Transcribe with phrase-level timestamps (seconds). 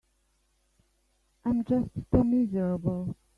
[1.45, 3.15] I'm just too miserable.